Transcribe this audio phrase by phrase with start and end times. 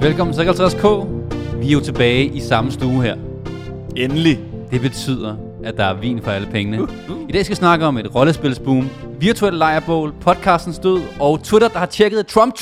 [0.00, 0.86] Velkommen til 50K.
[1.56, 3.16] Vi er jo tilbage i samme stue her.
[3.96, 4.40] Endelig.
[4.70, 6.88] Det betyder, at der er vin for alle pengene.
[7.28, 8.88] I dag skal vi snakke om et rollespilsboom,
[9.18, 12.54] virtuel lejrbål, podcastens død og Twitter, der har tjekket Trump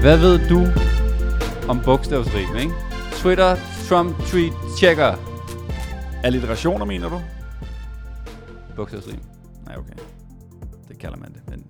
[0.00, 0.66] Hvad ved du
[1.68, 2.72] om bogstavsrim, ikke?
[3.12, 3.56] Twitter,
[3.88, 5.14] Trump tweet, tjekker.
[6.24, 7.20] Alliterationer, mener du?
[8.76, 9.18] Bogstavsrim.
[9.66, 9.92] Nej, okay.
[10.88, 11.42] Det kalder man det.
[11.50, 11.64] Men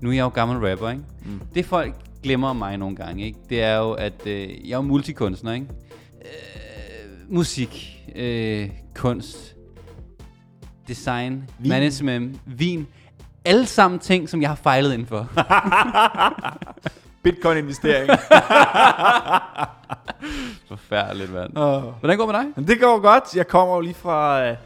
[0.00, 1.02] Nu er jeg jo gammel rapper, ikke?
[1.24, 1.40] Mm.
[1.54, 3.38] Det folk glemmer mig nogle gange, ikke?
[3.48, 5.66] Det er jo, at øh, jeg er multikunstner, ikke?
[6.22, 9.54] Øh, musik, øh, kunst,
[10.88, 11.68] design, Vin.
[11.68, 12.86] management, vin.
[13.44, 15.28] Alle sammen ting, som jeg har fejlet inden for.
[17.26, 18.10] Bitcoin-investering.
[20.68, 21.56] Forfærdeligt, mand.
[21.56, 21.82] oh.
[22.00, 22.52] Hvordan går det med dig?
[22.56, 23.36] Men det går godt.
[23.36, 24.56] Jeg kommer jo lige fra øh,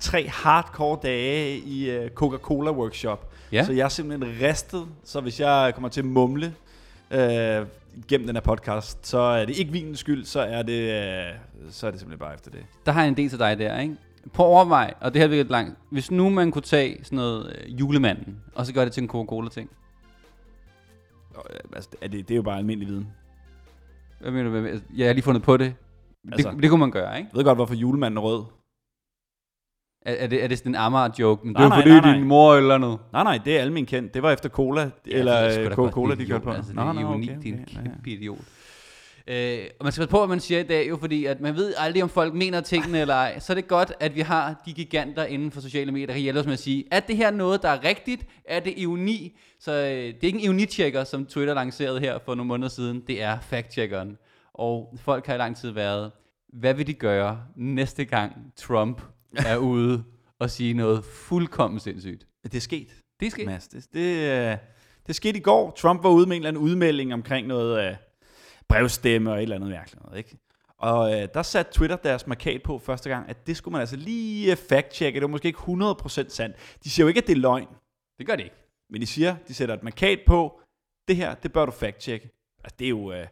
[0.00, 3.32] tre hardcore dage i øh, Coca-Cola workshop.
[3.52, 3.64] Ja.
[3.64, 4.86] Så jeg er simpelthen ristet.
[5.04, 6.54] Så hvis jeg kommer til at mumle
[7.10, 7.66] øh,
[8.08, 11.24] gennem den her podcast, så er det ikke vinens skyld, så er det, øh,
[11.70, 12.60] så er det simpelthen bare efter det.
[12.86, 13.96] Der har jeg en del til dig der, ikke?
[14.32, 15.78] På overvej, og det her virker lidt langt.
[15.90, 19.08] Hvis nu man kunne tage sådan noget øh, julemanden, og så gøre det til en
[19.08, 19.70] Coca-Cola-ting.
[21.50, 23.08] Øh, altså, er det, det er jo bare almindelig viden.
[24.20, 24.50] Hvad mener du?
[24.50, 25.74] med- Jeg har lige fundet på det.
[26.32, 27.28] Altså- det, det kunne man gøre, ikke?
[27.32, 28.44] Jeg ved godt, hvorfor julemanden er rød.
[30.06, 31.46] Er, er, det, er det sådan en Amager-joke?
[31.46, 32.14] Men Nej, det er nej, fordi nej, nej.
[32.18, 32.98] din mor eller noget.
[33.12, 34.14] Nej, nej, det er almindeligt kendt.
[34.14, 36.50] Det var efter cola, Ja, eller er øh, Coca-Cola, de kørte på.
[36.50, 38.38] Altså, er nå, ironi, okay, okay, kæmpe idiot.
[39.28, 41.56] Øh, og man skal passe på, hvad man siger i dag, jo, fordi at man
[41.56, 43.38] ved aldrig, om folk mener tingene eller ej.
[43.38, 46.22] Så er det godt, at vi har de giganter inden for sociale medier, der kan
[46.22, 48.26] hjælpe os med at sige, er det her noget, der er rigtigt?
[48.44, 49.38] Er det ironi?
[49.60, 53.02] Så øh, det er ikke en ironi-checker, som Twitter lancerede her for nogle måneder siden.
[53.06, 54.16] Det er fact-checkeren.
[54.54, 56.10] Og folk har i lang tid været,
[56.52, 59.02] hvad vil de gøre næste gang Trump
[59.36, 60.04] er ude
[60.38, 62.26] og sige noget fuldkommen sindssygt?
[62.42, 62.88] Det er sket.
[63.20, 63.68] Det skal Mads.
[63.68, 64.56] Det, det, øh,
[65.06, 65.70] det skete i går.
[65.70, 67.96] Trump var ude med en eller anden udmelding omkring noget øh,
[68.68, 70.38] brevstemme og et eller andet mærkeligt noget, ikke?
[70.78, 73.96] Og øh, der satte Twitter deres markat på første gang, at det skulle man altså
[73.96, 75.14] lige øh, fact-checke.
[75.14, 76.56] Det var måske ikke 100% sandt.
[76.84, 77.68] De siger jo ikke, at det er løgn,
[78.18, 78.56] Det gør det ikke.
[78.90, 80.60] men de siger, de sætter et markat på,
[81.08, 82.58] det her, det bør du fact-checke.
[82.64, 83.12] Altså, det er jo...
[83.12, 83.26] Øh,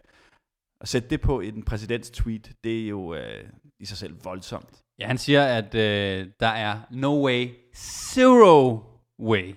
[0.80, 3.44] at sætte det på i en præsidents tweet, det er jo øh,
[3.80, 4.82] i sig selv voldsomt.
[4.98, 8.82] Ja, han siger, at øh, der er no way, zero
[9.18, 9.54] way,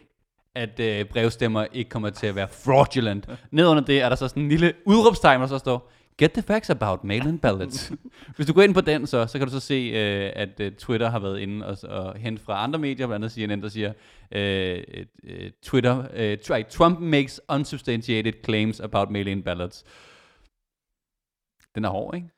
[0.58, 3.30] at øh, brevstemmer ikke kommer til at være fraudulent.
[3.52, 6.70] Nedunder det er der så sådan en lille udråbstegn, der så står, Get the facts
[6.70, 7.92] about mail-in ballots.
[8.36, 10.72] Hvis du går ind på den, så, så kan du så se, øh, at øh,
[10.72, 13.94] Twitter har været inde og, og hente fra andre medier, blandt andet CNN, der siger,
[14.32, 14.84] øh,
[15.24, 19.84] øh, Twitter, øh, try, Trump makes unsubstantiated claims about mail-in ballots.
[21.76, 22.30] Den er hård, ikke?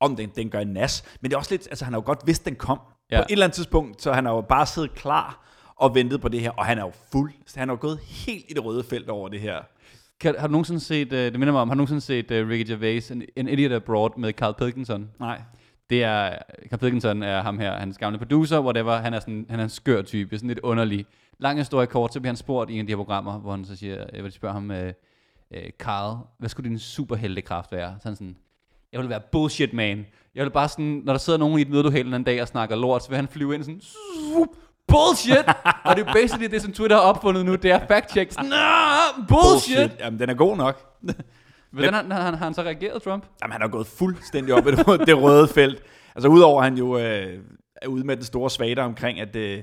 [0.00, 1.04] Om den, den gør en nas.
[1.20, 2.80] Men det er også lidt, altså han har jo godt vidst, den kom.
[3.10, 3.16] Ja.
[3.16, 5.44] På et eller andet tidspunkt, så han har jo bare siddet klar
[5.76, 7.32] og ventet på det her, og han er jo fuld.
[7.54, 9.58] Han er jo gået helt i det røde felt over det her.
[10.20, 12.48] Kan, har du nogensinde set, øh, det minder mig om, har du nogensinde set uh,
[12.48, 15.10] Ricky Gervais, en, en Idiot Abroad med Carl Pilkington?
[15.20, 15.42] Nej.
[15.90, 16.38] Det er,
[16.70, 19.70] Carl Pilkington er ham her, hans gamle producer, whatever, han er sådan, han er en
[19.70, 21.06] skør type, sådan lidt underlig.
[21.38, 23.64] Lang historie kort, så bliver han spurgt i en af de her programmer, hvor han
[23.64, 24.92] så siger, øh, hvor de spørger ham, øh,
[25.54, 27.96] øh, Carl, hvad skulle din superheltekraft være?
[28.00, 28.36] Så han sådan,
[28.92, 30.06] jeg vil være bullshit man.
[30.34, 32.24] Jeg vil bare sådan, når der sidder nogen i et møde, du hele den anden
[32.24, 34.48] dag og snakker lort, så vil han flyve ind sådan, "Zup,
[34.88, 35.46] bullshit!
[35.84, 38.30] og det er basically det, som Twitter har opfundet nu, det er fact-check.
[38.32, 39.76] Sådan, "Nah, bullshit!
[39.76, 40.00] bullshit.
[40.00, 40.80] Jamen, den er god nok.
[41.72, 43.24] Hvordan har, har, har han så reageret, Trump?
[43.42, 45.82] Jamen, han har gået fuldstændig op i det, røde- det røde felt.
[46.14, 47.38] Altså, udover at han jo øh,
[47.82, 49.62] er ude med den store svater omkring, at, øh,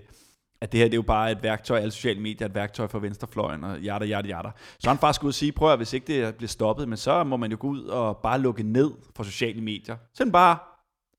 [0.62, 2.88] at det her det er jo bare et værktøj, alle sociale medier er et værktøj
[2.88, 4.50] for venstrefløjen, og jada, jada, jada.
[4.80, 7.24] Så han faktisk ude at sige, prøv at hvis ikke det bliver stoppet, men så
[7.24, 9.96] må man jo gå ud og bare lukke ned for sociale medier.
[10.14, 10.58] Sådan bare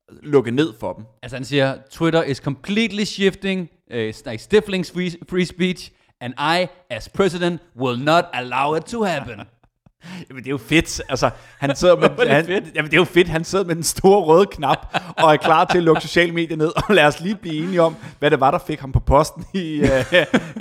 [0.09, 1.05] lukke ned for dem.
[1.23, 5.91] Altså han siger, Twitter is completely shifting, uh, like stifling free, free speech,
[6.21, 9.39] and I, as president, will not allow it to happen.
[10.29, 11.01] Jamen, det er jo fedt.
[11.09, 11.29] Altså,
[11.59, 12.75] han sidder med, det han, fedt.
[12.75, 13.29] Jamen, det er jo fedt.
[13.29, 16.57] Han sidder med den store røde knap og er klar til at lukke sociale medier
[16.57, 16.71] ned.
[16.87, 19.45] Og lad os lige blive enige om, hvad det var, der fik ham på posten.
[19.53, 19.87] I, uh,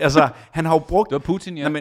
[0.00, 1.10] altså, han har jo brugt...
[1.10, 1.70] Det var Putin, ja.
[1.70, 1.80] Ja.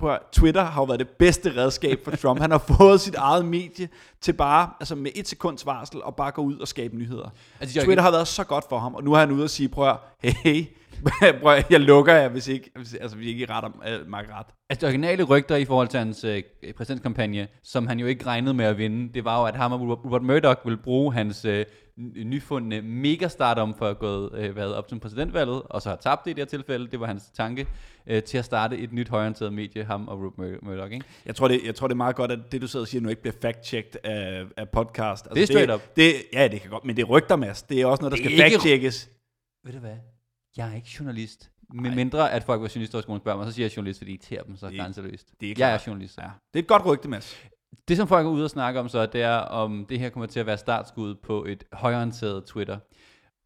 [0.00, 2.40] At, høre, Twitter har jo været det bedste redskab for Trump.
[2.40, 3.88] Han har fået sit eget medie
[4.20, 7.28] til bare, altså med et sekunds varsel, og bare gå ud og skabe nyheder.
[7.60, 9.68] Altså, Twitter har været så godt for ham, og nu er han ude og sige,
[9.68, 10.64] prøv at, hey,
[11.42, 14.46] Prøv, jeg lukker jer, hvis ikke, hvis, altså, hvis I ikke retter øh, mig ret.
[14.70, 16.42] Altså de originale rygter i forhold til hans øh,
[16.76, 19.80] præsidentskampagne, som han jo ikke regnede med at vinde, det var jo, at ham og
[19.80, 21.64] Rupert Murdoch ville bruge hans øh,
[22.24, 26.30] nyfundne megastardom for at gå øh, været op til præsidentvalget, og så har tabt det
[26.30, 27.66] i det her tilfælde, det var hans tanke,
[28.06, 30.92] øh, til at starte et nyt højorienteret medie, ham og Rupert Mur- Murdoch.
[30.92, 31.06] Ikke?
[31.26, 33.02] Jeg tror, det, jeg tror, det er meget godt, at det, du sidder og siger
[33.02, 35.26] nu, ikke bliver fact-checked af, af podcast.
[35.26, 35.96] Altså, Det er straight det, up.
[35.96, 37.62] Det, ja, det kan godt, men det er rygter, Mads.
[37.62, 39.08] Det er også noget, der skal er fact-checkes.
[39.64, 39.96] Ved du hvad?
[40.56, 41.50] Jeg er ikke journalist.
[41.74, 44.12] Med mindre at folk var journalister og skolen spørger mig, så siger jeg journalist, fordi
[44.12, 45.28] det irriterer dem så Det- grænseløst.
[45.40, 46.18] det er jeg er journalist.
[46.18, 46.22] Ja.
[46.22, 47.36] Det er et godt rygte, Mads.
[47.88, 50.26] Det, som folk er ude og snakke om så, det er, om det her kommer
[50.26, 52.78] til at være startskud på et højorienteret Twitter.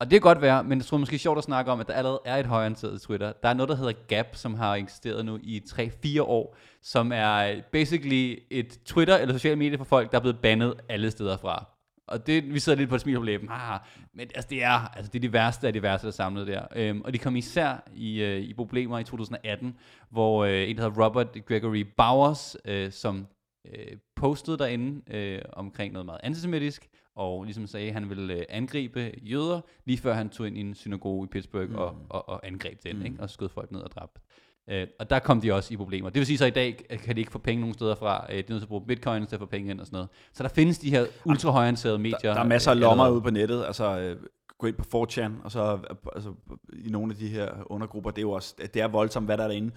[0.01, 1.87] Og det kan godt være, men jeg tror måske er sjovt at snakke om, at
[1.87, 3.33] der allerede er et højorienteret Twitter.
[3.43, 7.61] Der er noget, der hedder Gap, som har eksisteret nu i 3-4 år, som er
[7.73, 11.65] basically et Twitter eller sociale medier for folk, der er blevet bandet alle steder fra.
[12.09, 13.49] Og det, vi sidder lidt på et smil på læben.
[13.51, 13.81] Ah,
[14.13, 16.47] men altså, det er, altså, det er de værste af de værste, der er samlet
[16.47, 16.67] der.
[16.77, 19.77] Øhm, og de kom især i, øh, i problemer i 2018,
[20.11, 23.27] hvor øh, en, der hedder Robert Gregory Bowers, øh, som
[23.67, 28.45] øh, postede derinde øh, omkring noget meget antisemitisk, og ligesom sagde, at han ville øh,
[28.49, 31.77] angribe jøder, lige før han tog ind i en synagoge i Pittsburgh mm.
[31.77, 33.05] og, og, og angreb den, mm.
[33.05, 33.17] ikke?
[33.21, 34.21] og skød folk ned og dræbte.
[34.71, 36.11] Øh, og der kom de også i problemer.
[36.11, 38.27] Det vil sige så i dag, øh, kan de ikke få penge nogen steder fra.
[38.29, 39.97] Øh, de er nødt til at bruge bitcoins til at få penge ind og sådan
[39.97, 40.09] noget.
[40.33, 42.19] Så der findes de her ultrahøjorienterede medier.
[42.23, 43.65] Der, der er masser af øh, lommer ude på nettet.
[43.65, 44.17] Altså, øh,
[44.59, 46.33] gå ind på 4chan, og så øh, altså,
[46.73, 49.45] i nogle af de her undergrupper, det er jo også, det er voldsomt, hvad der
[49.45, 49.71] er derinde.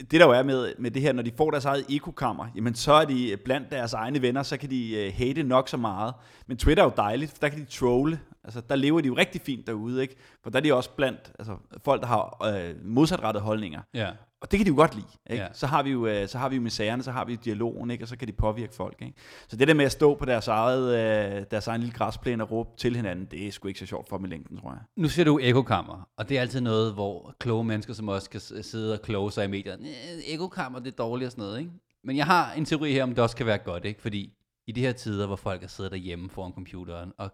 [0.00, 2.74] Det der jo er med, med det her, når de får deres eget ekokammer, jamen
[2.74, 6.14] så er de blandt deres egne venner, så kan de uh, hate nok så meget.
[6.46, 8.20] Men Twitter er jo dejligt, for der kan de trolle.
[8.44, 10.16] Altså, der lever de jo rigtig fint derude, ikke?
[10.42, 13.80] For der er de også blandt altså, folk, der har øh, modsatrettede holdninger.
[13.94, 14.10] Ja.
[14.40, 15.06] Og det kan de jo godt lide.
[15.30, 15.42] Ikke?
[15.42, 15.48] Ja.
[15.52, 18.04] Så har vi jo øh, så har vi jo misærerne, så har vi dialogen, ikke?
[18.04, 19.02] og så kan de påvirke folk.
[19.02, 19.14] Ikke?
[19.48, 20.94] Så det der med at stå på deres, eget,
[21.38, 24.08] øh, deres egen lille græsplæne og råbe til hinanden, det er sgu ikke så sjovt
[24.08, 24.80] for dem i længden, tror jeg.
[24.96, 28.40] Nu ser du ekokammer, og det er altid noget, hvor kloge mennesker som os kan
[28.40, 29.82] sidde og kloge sig i medierne.
[29.82, 29.92] "Næh,
[30.34, 31.70] Ekokammer, det er dårligt og sådan noget, ikke?
[32.04, 34.02] Men jeg har en teori her, om det også kan være godt, ikke?
[34.02, 34.32] Fordi
[34.66, 37.30] i de her tider, hvor folk er siddet derhjemme foran computeren og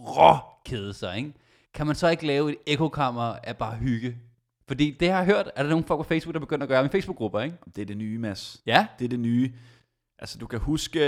[0.00, 1.32] rå kede sig, ikke?
[1.74, 4.16] Kan man så ikke lave et ekokammer af bare hygge?
[4.68, 6.82] Fordi det har jeg hørt, er der nogle folk på Facebook, der begynder at gøre
[6.82, 7.56] med Facebook-grupper, ikke?
[7.76, 8.60] Det er det nye, Mads.
[8.66, 9.52] Ja, Det er det nye.
[10.18, 10.98] Altså, du kan huske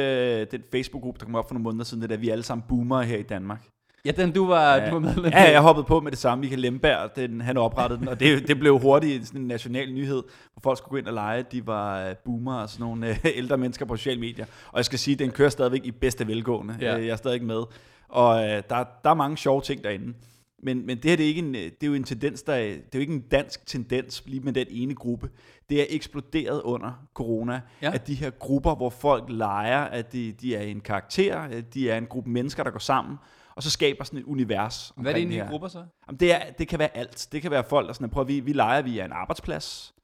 [0.40, 2.64] øh, den Facebook-gruppe, der kom op for nogle måneder siden, det der, vi alle sammen
[2.68, 3.62] boomer her i Danmark.
[4.04, 4.86] ja den du var, ja.
[4.86, 6.40] du var medlem Ja, jeg hoppede på med det samme.
[6.40, 10.22] Michael Lemberg, den, han oprettede den, og det, det blev hurtigt sådan en national nyhed,
[10.52, 11.42] hvor folk skulle gå ind og lege.
[11.52, 14.46] De var øh, boomer og sådan nogle øh, ældre mennesker på sociale medier.
[14.72, 16.76] Og jeg skal sige, den kører stadigvæk i bedste velgående.
[16.80, 16.94] Ja.
[16.94, 17.62] Jeg er stadig med.
[18.10, 20.14] Og øh, der, der er mange sjove ting derinde.
[20.62, 22.64] Men, men det her det er, ikke en, det er jo en tendens, der er,
[22.68, 25.30] det er jo ikke en dansk tendens lige med den ene gruppe.
[25.68, 27.90] Det er eksploderet under corona, Ja.
[27.94, 31.90] at de her grupper, hvor folk leger, at de, de er en karakter, at de
[31.90, 33.16] er en gruppe mennesker, der går sammen,
[33.54, 34.92] og så skaber sådan et univers.
[34.96, 35.84] Hvad er det egentlig grupper så?
[36.08, 37.28] Jamen, det, er, det kan være alt.
[37.32, 39.94] Det kan være folk, der sådan, prøv at vi, vi leger, vi er en arbejdsplads.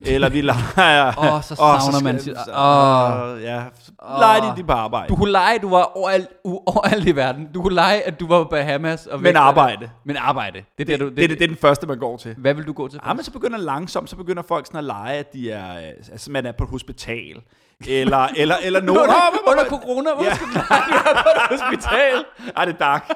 [0.00, 1.06] Eller vi leger...
[1.34, 3.42] Åh, så Åh, savner man skal- sit- så- Åh.
[3.42, 4.18] Ja, så Åh.
[4.20, 5.08] leger de, de på arbejde.
[5.08, 7.48] Du kunne lege, du var overalt, overalt i verden.
[7.54, 9.06] Du kunne lege, at du var på Bahamas.
[9.06, 9.90] Og Men arbejde.
[10.04, 10.58] Men arbejde.
[10.78, 12.34] Det er det, du, Det, det, det, det er den første, man går til.
[12.38, 13.00] Hvad vil du gå til?
[13.06, 15.72] Ja, men så begynder langsomt, så begynder folk sådan at lege, at de er,
[16.12, 17.40] altså man er på et hospital.
[17.88, 19.00] Eller, eller, eller nogen...
[19.02, 19.14] under,
[19.46, 20.34] under corona, hvor Ja.
[20.34, 22.24] skal du på et hospital?
[22.56, 23.10] Ej, det er dark.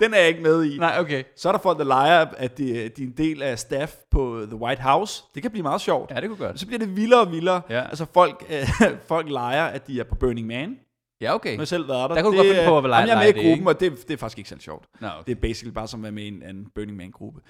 [0.00, 0.78] Den er jeg ikke med i.
[0.78, 1.22] Nej, okay.
[1.36, 4.40] Så er der folk, der leger, at de, de er en del af staff på
[4.46, 5.22] The White House.
[5.34, 6.10] Det kan blive meget sjovt.
[6.10, 6.60] Ja, det kunne godt.
[6.60, 7.62] Så bliver det vildere og vildere.
[7.70, 7.80] Ja.
[7.80, 8.68] Altså folk, øh,
[9.08, 10.76] folk leger, at de er på Burning Man.
[11.20, 11.56] Ja, okay.
[11.56, 12.14] Nu selv været der.
[12.16, 13.50] Der kunne det, godt finde på at øh, lege- jamen, jeg er med i det,
[13.50, 14.84] gruppen, og det, det er faktisk ikke særlig sjovt.
[15.00, 15.18] Nå, okay.
[15.26, 17.40] Det er basically bare som at være med i en anden Burning Man-gruppe.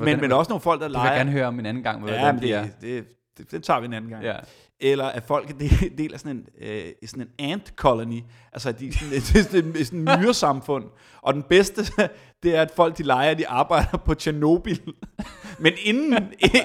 [0.00, 1.18] Men, men også nogle folk, der Det vil jeg leger...
[1.18, 3.04] gerne høre om en anden gang, hvad ja, det det, det,
[3.38, 4.24] det, det, tager vi en anden gang.
[4.24, 4.34] Ja.
[4.80, 8.20] Eller at folk er del- del af sådan en, øh, sådan en ant colony.
[8.52, 10.84] Altså, de er sådan, det er sådan, et- sådan et myresamfund.
[11.22, 11.82] Og den bedste,
[12.42, 14.76] det er, at folk de leger, de arbejder på Tjernobyl.
[15.60, 16.14] Men inden,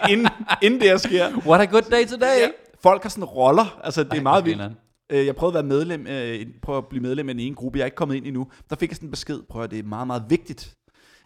[0.09, 0.27] inden,
[0.61, 2.39] inden det her sker, What a good day today.
[2.41, 2.47] ja,
[2.83, 3.79] folk har sådan roller.
[3.83, 4.61] Altså, det er Ej, meget vildt.
[5.11, 7.77] Øh, Jeg prøvede at være medlem, øh, prøve at blive medlem af den ene gruppe.
[7.79, 8.47] Jeg er ikke kommet ind endnu.
[8.69, 9.41] Der fik jeg sådan en besked.
[9.49, 10.73] Prøv at det er meget, meget vigtigt,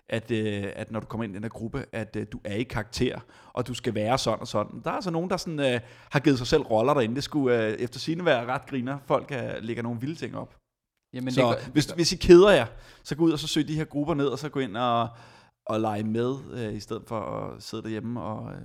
[0.10, 2.54] at, øh, at når du kommer ind i den her gruppe, at øh, du er
[2.56, 3.20] i karakter,
[3.54, 4.82] og du skal være sådan og sådan.
[4.84, 5.80] Der er altså nogen, der sådan, øh,
[6.12, 7.16] har givet sig selv roller derinde.
[7.16, 8.98] Det skulle øh, efter sine være ret griner.
[9.06, 10.56] Folk øh, lægger nogle vilde ting op.
[11.14, 12.66] Jamen, Men det er så godt- hvis, hvis I keder jer,
[13.04, 15.10] så gå ud og så søg de her grupper ned, og så gå ind og,
[15.66, 18.62] og lege med, øh, i stedet for at sidde derhjemme og, øh,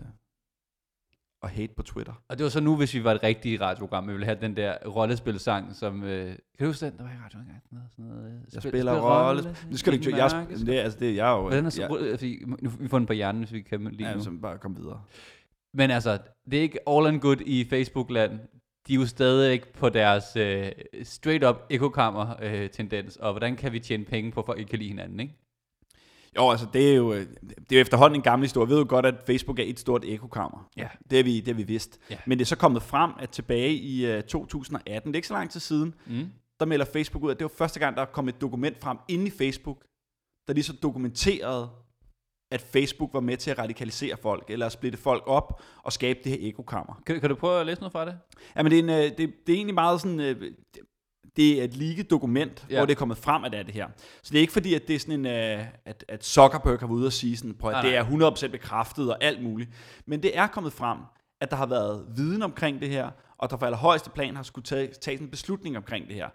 [1.43, 2.13] og hate på Twitter.
[2.29, 4.57] Og det var så nu, hvis vi var et rigtigt radioprogram, vi ville have den
[4.57, 6.05] der rollespilsang, som...
[6.05, 6.97] Øh, kan du huske den?
[6.97, 7.63] Der var i radioen engang.
[7.63, 9.57] Sådan noget, sådan noget, øh, Jeg spil- spiller spil rolle.
[9.71, 10.17] Nu skal du ikke...
[10.17, 11.41] Jeg, jeg, det, er- altså, det, jeg er jo...
[11.41, 13.89] Hvordan er så, jeg, jeg, fordi, nu, vi får den på hjernen, hvis vi kan
[13.93, 14.23] lige ja, nu.
[14.23, 15.03] så bare kom videre.
[15.75, 16.19] Men altså,
[16.51, 18.41] det er ikke all and good i Facebook-land.
[18.89, 20.73] De er jo stadig ikke på deres øh,
[21.03, 25.35] straight-up ekokammer-tendens, og hvordan kan vi tjene penge på, at ikke kan lide hinanden, ikke?
[26.37, 28.65] Jo, altså det er jo, øh, det er jo efterhånden en gammel historie.
[28.69, 30.69] Jeg ved jo godt, at Facebook er et stort ekokammer.
[30.77, 30.89] Ja.
[31.11, 31.99] Det har vi, det har vi vidst.
[32.11, 32.17] Ja.
[32.27, 35.35] Men det er så kommet frem, at tilbage i uh, 2018, det er ikke så
[35.35, 36.27] lang tid siden, Mm.
[36.61, 39.27] der melder Facebook ud, at det var første gang, der kom et dokument frem inde
[39.27, 39.85] i Facebook,
[40.49, 41.71] der lige så dokumenterede,
[42.53, 46.19] at Facebook var med til at radikalisere folk, eller at splitte folk op og skabe
[46.25, 47.03] det her ekokammer.
[47.07, 48.19] Kan, kan du prøve at læse noget fra det?
[48.57, 50.21] Ja, men det er, en, øh, det, det er egentlig meget sådan...
[50.21, 50.57] øh, det-
[51.37, 52.77] Det er et leaget dokument, Ja.
[52.77, 53.89] hvor det er kommet frem, at det er det her.
[54.23, 56.87] Så det er ikke fordi, at det er sådan en, øh, at, at Zuckerberg har
[56.87, 58.29] været ude og sige sådan, prøv, Nej, at det nej.
[58.29, 59.71] er 100% bekræftet og alt muligt.
[60.07, 60.99] Men det er kommet frem,
[61.41, 64.65] at der har været viden omkring det her, og der for allerhøjeste plan har skulle
[64.65, 66.29] tage, tage en beslutning omkring det her.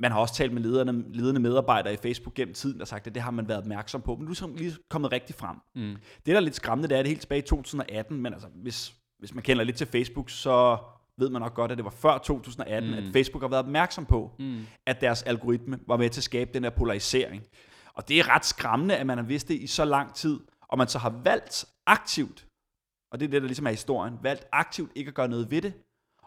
[0.00, 3.06] Man har også talt med lederne, ledende medarbejdere i Facebook gennem tiden, der har sagt,
[3.06, 5.56] at det har man været opmærksom på, men nu er det lige kommet rigtig frem.
[5.74, 5.96] Mm.
[6.16, 8.94] Det, der er lidt skræmmende, det er det helt tilbage i 2018, men altså, hvis,
[9.18, 10.78] hvis man kender lidt til Facebook, så
[11.20, 12.96] ved man nok godt, at det var før 2018, Mm.
[12.96, 14.60] at Facebook har været opmærksom på, Mm.
[14.86, 17.42] at deres algoritme var med til at skabe den her polarisering.
[17.94, 20.78] Og det er ret skræmmende, at man har vidst det i så lang tid, og
[20.78, 22.46] man så har valgt aktivt,
[23.12, 25.62] og det er det, der ligesom er historien, valgt aktivt ikke at gøre noget ved
[25.62, 25.72] det,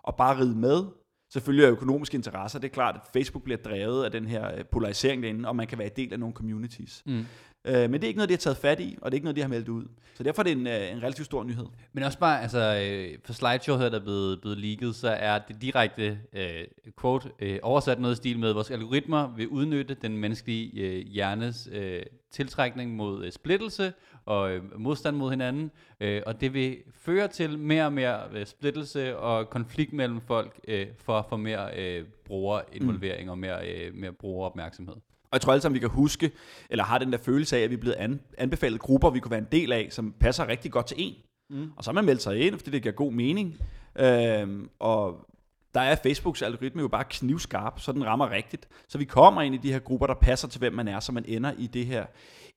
[0.04, 0.86] og bare ride med.
[1.34, 4.66] Selvfølgelig er økonomiske interesser, det er klart, at Facebook bliver drevet af den her øh,
[4.72, 7.04] polarisering derinde, og man kan være en del af nogle communities.
[7.06, 7.26] Mm.
[7.66, 9.26] Øh, men det er ikke noget, de har taget fat i, og det er ikke
[9.26, 9.86] noget, de har meldt ud.
[10.16, 11.66] Så derfor er det en, øh, en relativt stor nyhed.
[11.94, 15.40] Men også bare, altså, øh, for slideshow her, der er blevet, blevet leaget, så er
[15.40, 16.64] det direkte øh,
[17.02, 21.70] quote øh, oversat noget i stil med, vores algoritmer vil udnytte den menneskelige øh, hjernes
[21.72, 23.94] øh, tiltrækning mod øh, splittelse
[24.26, 28.46] og øh, modstand mod hinanden, øh, og det vil føre til mere og mere øh,
[28.46, 33.32] splittelse og konflikt mellem folk øh, for at få mere øh, brugerinvolvering mm.
[33.32, 34.96] og mere, øh, mere brugeropmærksomhed.
[35.26, 36.32] Og jeg tror alle sammen, vi kan huske,
[36.70, 39.32] eller har den der følelse af, at vi er blevet an, anbefalet grupper, vi kunne
[39.32, 41.14] være en del af, som passer rigtig godt til en.
[41.50, 41.72] Mm.
[41.78, 43.56] Og så har man meldt sig ind, fordi det giver god mening.
[44.00, 45.28] Øhm, og
[45.74, 48.68] der er Facebooks algoritme jo bare knivskarp, så den rammer rigtigt.
[48.88, 51.12] Så vi kommer ind i de her grupper, der passer til, hvem man er, så
[51.12, 52.06] man ender i det her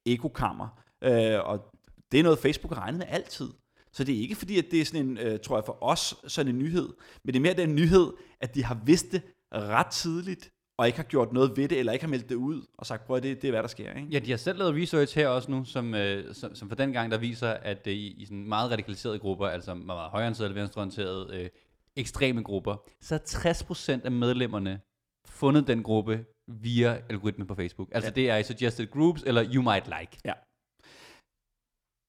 [0.07, 0.83] ekokammer.
[1.03, 1.75] Øh, og
[2.13, 3.49] det er noget, Facebook har regnet med altid.
[3.93, 6.15] Så det er ikke fordi, at det er sådan en, øh, tror jeg for os,
[6.27, 6.89] sådan en nyhed.
[7.25, 9.23] Men det er mere den nyhed, at de har vidst det
[9.53, 12.67] ret tidligt, og ikke har gjort noget ved det, eller ikke har meldt det ud,
[12.79, 13.95] og sagt, prøv at det, det er, hvad der sker.
[13.95, 14.09] Ikke?
[14.11, 16.93] Ja, de har selv lavet research her også nu, som, øh, som, som for den
[16.93, 20.55] gang, der viser, at øh, i, i sådan meget radikaliserede grupper, altså meget, meget højreorienterede,
[20.55, 21.51] venstreorienterede, øh,
[21.97, 24.81] ekstreme grupper, så er 60% af medlemmerne
[25.29, 27.89] fundet den gruppe via algoritmen på Facebook.
[27.93, 28.21] Altså ja.
[28.21, 28.23] Ja.
[28.23, 30.19] det er i suggested groups, eller you might like.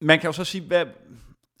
[0.02, 0.86] Man kan jo så sige, hvad,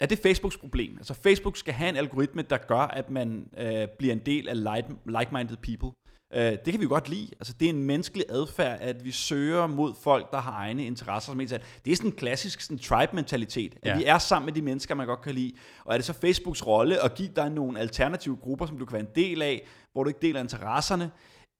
[0.00, 0.96] er det Facebooks problem?
[0.96, 4.54] Altså Facebook skal have en algoritme, der gør, at man øh, bliver en del af
[4.54, 5.90] like- like-minded people.
[6.34, 7.28] Øh, det kan vi jo godt lide.
[7.40, 11.32] Altså, det er en menneskelig adfærd, at vi søger mod folk, der har egne interesser.
[11.32, 13.74] Som det er sådan en klassisk sådan tribe-mentalitet.
[13.82, 13.96] At ja.
[13.96, 15.52] vi er sammen med de mennesker, man godt kan lide.
[15.84, 18.92] Og er det så Facebooks rolle at give dig nogle alternative grupper, som du kan
[18.92, 21.10] være en del af, hvor du ikke deler interesserne?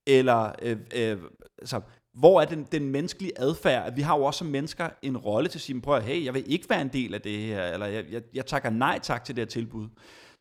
[0.06, 1.18] Eller øh, øh,
[1.58, 1.80] altså,
[2.14, 3.86] hvor er den, den menneskelige adfærd?
[3.86, 6.24] At vi har jo også som mennesker en rolle til at sige, prøv at hey,
[6.24, 8.98] jeg vil ikke være en del af det her, eller jeg, jeg, jeg takker nej
[9.02, 9.88] tak til det her tilbud.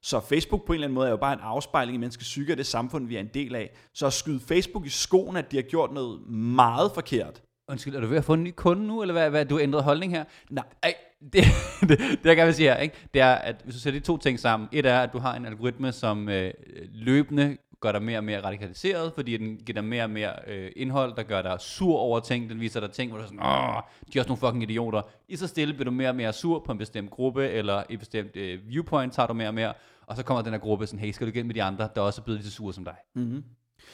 [0.01, 2.53] Så Facebook på en eller anden måde er jo bare en afspejling af menneskets psyke
[2.53, 3.77] og det samfund, vi er en del af.
[3.93, 7.41] Så at skyde Facebook i skoen, at de har gjort noget meget forkert.
[7.69, 9.61] Undskyld, er du ved at få en ny kunde nu, eller hvad, hvad du har
[9.63, 10.23] ændret holdning her?
[10.49, 10.65] Nej.
[10.83, 10.93] Ej,
[11.33, 11.43] det,
[11.81, 12.95] det, det jeg gerne vil sige her, ikke?
[13.13, 15.35] det er, at hvis du sætter de to ting sammen, et er, at du har
[15.35, 16.53] en algoritme, som øh,
[16.93, 20.71] løbende gør dig mere og mere radikaliseret, fordi den giver dig mere og mere øh,
[20.75, 23.39] indhold, der gør dig sur over ting, den viser dig ting, hvor du er sådan,
[23.45, 23.81] åh,
[24.13, 25.01] de er også nogle fucking idioter.
[25.27, 27.99] I så stille bliver du mere og mere sur på en bestemt gruppe, eller et
[27.99, 29.73] bestemt øh, viewpoint tager du mere og mere,
[30.07, 32.01] og så kommer den her gruppe sådan, hey, skal du igen med de andre, der
[32.01, 32.95] også er blevet lige så sure som dig.
[33.15, 33.43] Mm-hmm.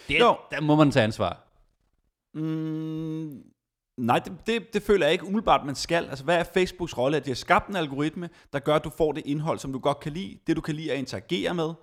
[0.07, 0.35] Det, Jo.
[0.51, 1.41] der må man tage ansvar.
[2.33, 3.43] Mm,
[3.97, 6.05] nej, det, det, det føler jeg ikke umiddelbart, man skal.
[6.05, 7.17] Altså, hvad er Facebooks rolle?
[7.17, 9.79] At de har skabt en algoritme, der gør, at du får det indhold, som du
[9.79, 11.73] godt kan lide, det du kan lide at interagere med.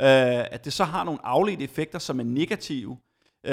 [0.00, 2.98] Øh, at det så har nogle afledte effekter, som er negative.
[3.46, 3.52] Øh,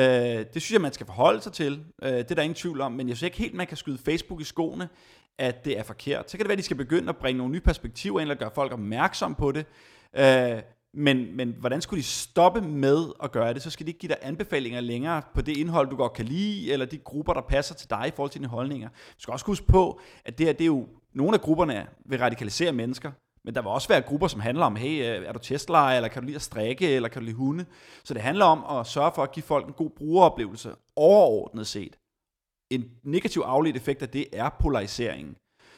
[0.53, 1.83] det synes jeg, man skal forholde sig til.
[2.03, 3.97] Øh, det er der ingen tvivl om, men jeg synes ikke helt, man kan skyde
[3.97, 4.89] Facebook i skoene,
[5.37, 6.31] at det er forkert.
[6.31, 8.37] Så kan det være, at de skal begynde at bringe nogle nye perspektiver ind, og
[8.37, 9.65] gøre folk opmærksom på det.
[10.17, 10.61] Øh,
[10.93, 13.61] men, men hvordan skulle de stoppe med at gøre det?
[13.61, 16.71] Så skal de ikke give dig anbefalinger længere på det indhold, du godt kan lide,
[16.71, 18.89] eller de grupper, der passer til dig i forhold til dine holdninger.
[18.89, 22.19] Du skal også huske på, at det her, det er jo, nogle af grupperne vil
[22.19, 23.11] radikalisere mennesker,
[23.45, 26.09] men der vil også være grupper, som handler om, hey, øh, er du testlejer, eller
[26.09, 27.65] kan du lide at strække, eller kan du lide hunde?
[28.03, 31.95] Så det handler om at sørge for at give folk en god brugeroplevelse overordnet set.
[32.71, 35.35] En negativ afledt effekt af det er polariseringen.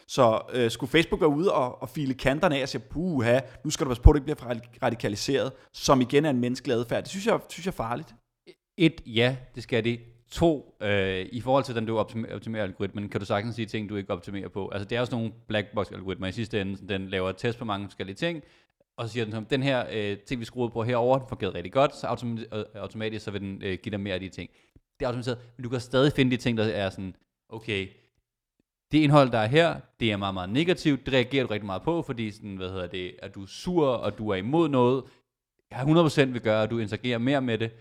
[0.07, 3.69] Så øh, skulle Facebook være ude og, og file kanterne af og sige, puha, nu
[3.69, 7.03] skal du passe på, at du ikke bliver radikaliseret, som igen er en menneskelig adfærd.
[7.03, 8.15] Det synes jeg, synes jeg er farligt.
[8.77, 9.99] Et, ja, det skal det.
[10.31, 13.89] To, øh, i forhold til, den du optimerer, optimerer algoritmen, kan du sagtens sige ting,
[13.89, 14.69] du ikke optimerer på.
[14.69, 16.87] Altså, det er også nogle black box algoritmer i sidste ende.
[16.87, 18.43] Den laver test på mange forskellige ting,
[18.97, 21.55] og så siger den, sådan, den her øh, ting, vi skruede på herover den fungerede
[21.55, 24.29] rigtig godt, så autom- øh, automatisk så vil den øh, give dig mere af de
[24.29, 24.49] ting.
[24.99, 27.15] Det er automatiseret, men du kan stadig finde de ting, der er sådan,
[27.49, 27.87] okay,
[28.91, 31.05] det indhold, der er her, det er meget, meget negativt.
[31.05, 33.87] Det reagerer du rigtig meget på, fordi sådan, hvad hedder det, at du er sur,
[33.87, 35.03] og du er imod noget.
[35.71, 37.71] Jeg 100% vil gøre, at du interagerer mere med det.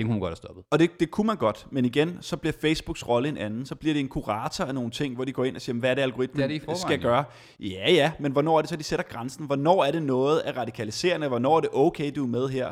[0.00, 0.64] Det kunne man godt have stoppet.
[0.70, 3.66] Og det, det kunne man godt, men igen, så bliver Facebooks rolle en anden.
[3.66, 5.90] Så bliver det en kurator af nogle ting, hvor de går ind og siger, hvad
[5.90, 7.24] er det, algoritmen Det er det forvejen, skal gøre.
[7.60, 9.46] Ja, ja, men hvornår er det så, de sætter grænsen?
[9.46, 11.28] Hvornår er det noget af radikaliserende?
[11.28, 12.68] Hvornår er det okay, du er med her?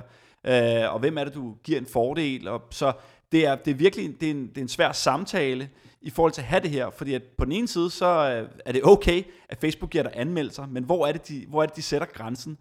[0.46, 2.48] Øh, og hvem er det, du giver en fordel?
[2.48, 2.92] Og så
[3.32, 5.68] det er, det er virkelig det er en, det er en svær samtale
[6.02, 8.48] i forhold til at have det her, fordi at på den ene side, så øh,
[8.64, 11.66] er det okay, at Facebook giver dig anmeldelser, men hvor er det, de, hvor er
[11.66, 12.58] det, de sætter grænsen?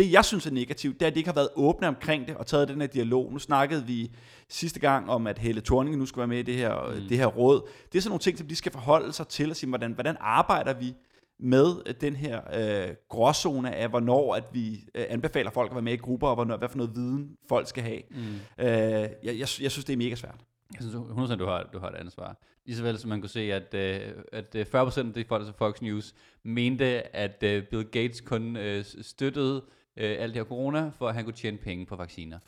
[0.00, 2.36] Det, jeg synes er negativt, det er, at de ikke har været åbne omkring det
[2.36, 3.32] og taget den her dialog.
[3.32, 4.10] Nu snakkede vi
[4.48, 7.08] sidste gang om, at Helle Thorning nu skulle være med i det her, mm.
[7.08, 7.68] det her råd.
[7.92, 10.16] Det er sådan nogle ting, som de skal forholde sig til og sige, hvordan, hvordan
[10.20, 10.94] arbejder vi
[11.38, 15.82] med øh, den her øh, gråzone af, hvornår at vi øh, anbefaler folk at være
[15.82, 18.00] med i grupper, og hvornår, hvad for noget viden folk skal have.
[18.10, 18.64] Mm.
[18.64, 20.40] Øh, jeg, jeg, jeg synes, det er mega svært.
[20.74, 20.94] Jeg synes
[21.30, 22.36] 100% du har, du har et ansvar.
[22.66, 24.00] Lige så vel som man kunne se, at, øh,
[24.32, 28.20] at øh, 40% af de folk, der så Fox News, mente, at øh, Bill Gates
[28.20, 29.62] kun øh, støttede
[30.00, 32.38] øh, alt det her corona, for at han kunne tjene penge på vacciner.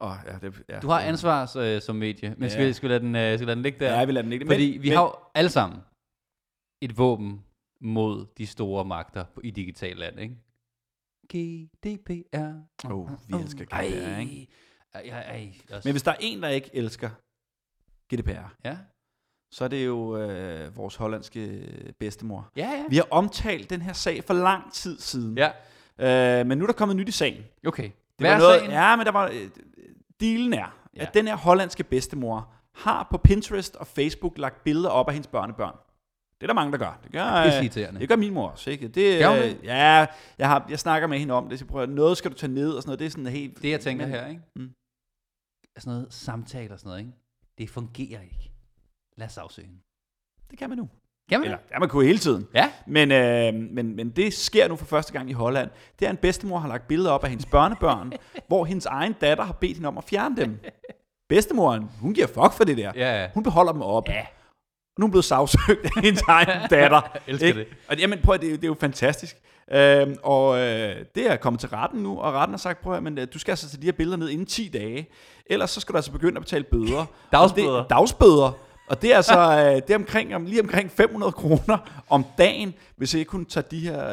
[0.00, 2.48] Oh, ja, det, ja, Du har ansvar øh, som medie, men Ja.
[2.48, 3.90] skal, vi, skal, vi lade den, øh, skal vi lade den ligge der?
[3.92, 4.46] Ja, jeg vil lade den ligge.
[4.46, 5.78] Fordi Men- vi men- har jo alle sammen
[6.82, 7.44] et våben
[7.80, 10.36] mod de store magter på, i digital land, ikke?
[11.32, 12.52] GDPR.
[12.90, 14.48] Åh, vi elsker GDPR, ej, ikke?
[14.94, 15.52] Ej, ej, ej.
[15.72, 15.88] Også.
[15.88, 17.10] Men hvis der er en, der ikke elsker
[18.14, 18.78] GDPR, Ja,
[19.52, 21.42] så er det jo øh, vores hollandske
[21.98, 22.50] bedstemor.
[22.56, 22.84] ja, ja.
[22.90, 25.38] Vi har omtalt den her sag for lang tid siden.
[25.38, 25.50] Ja,
[25.98, 27.44] Øh, men nu er der kommet nyt i sagen.
[27.66, 27.82] okay.
[27.84, 28.70] Det Hvad var er noget, sagen?
[28.72, 29.26] Ja, men der var...
[29.28, 29.48] Øh,
[30.20, 31.02] dealen er, Ja.
[31.02, 35.26] at den her hollandske bedstemor har på Pinterest og Facebook lagt billeder op af hendes
[35.26, 35.74] børnebørn.
[36.40, 37.00] Det er der mange, der gør.
[37.04, 38.88] Det gør, Det er øh, det gør min mor også, ikke?
[38.88, 39.60] Det, Gør øh, det?
[39.64, 40.06] ja,
[40.38, 41.58] jeg, har, jeg snakker med hende om det.
[41.58, 42.98] Så prøver, noget skal du tage ned og sådan noget.
[42.98, 43.62] Det er sådan helt...
[43.62, 44.42] Det jeg tænker men- her, ikke?
[44.56, 44.70] Mm.
[45.78, 47.12] Sådan noget samtale og sådan noget, ikke?
[47.58, 48.50] Det fungerer ikke.
[49.16, 49.80] Lad os afsøge hende.
[50.50, 50.88] Det kan man nu.
[51.28, 52.46] Kan man Eller, har man kunne hele tiden.
[52.54, 52.70] Ja.
[52.86, 55.70] Men, øh, men, men det sker nu for første gang i Holland.
[56.00, 58.12] Det er, en bedstemor har lagt billeder op af hendes børnebørn,
[58.48, 60.60] hvor hendes egen datter har bedt hende om at fjerne dem.
[61.28, 62.92] Bedstemoren, hun giver fuck for det der.
[62.96, 63.28] Ja, ja.
[63.34, 64.08] Hun beholder dem op.
[64.08, 64.26] Ja.
[64.98, 67.00] Nu er hun blevet sagsøgt af hendes egen datter.
[67.14, 67.66] Jeg elsker det.
[67.88, 69.36] Og jamen, prøv at, det, er jo- det er jo fantastisk.
[69.72, 73.02] Øhm, og øh, det er kommet til retten nu, og retten har sagt, prøv at,
[73.02, 75.08] men, øh, du skal altså tage de her billeder ned inden 10 dage,
[75.46, 77.04] ellers så skal du altså begynde at betale bøder.
[77.32, 77.76] Dagsbøder.
[77.78, 78.52] Det, dagsbøder.
[78.90, 83.14] Og det er altså det er omkring, om, lige omkring 500 kroner om dagen, hvis
[83.14, 84.08] jeg ikke kunne tage de her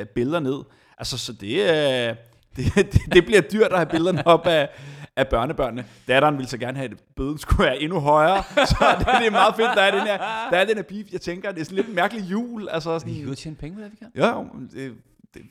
[0.00, 0.62] øh, billeder ned.
[0.98, 2.16] Altså, så det, øh,
[2.56, 4.68] det, det, det bliver dyrt at have billederne op af,
[5.16, 5.86] af børnebørnene.
[6.08, 8.42] Datteren ville så gerne have, at bøden skulle være endnu højere.
[8.72, 10.18] Så det, det er meget fedt, der er den her,
[10.50, 11.12] der er den her beef.
[11.12, 12.68] Jeg tænker, det er sådan lidt en mærkelig jul.
[12.68, 14.12] Altså sådan, Vi kan jo tjene penge på det, vi kan.
[14.14, 14.96] Ja, jo, det,
[15.34, 15.42] det,